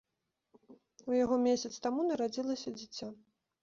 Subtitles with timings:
[1.13, 3.17] У яго месяц таму нарадзілася дзіця.